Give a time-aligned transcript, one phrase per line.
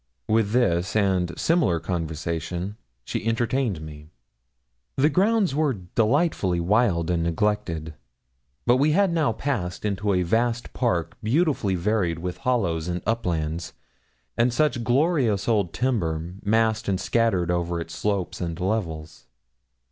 [0.27, 4.09] With this and similar conversation she entertained me.
[4.95, 7.93] The grounds were delightfully wild and neglected.
[8.65, 13.73] But we had now passed into a vast park beautifully varied with hollows and uplands,
[14.35, 19.27] and such glorious old timber massed and scattered over its slopes and levels.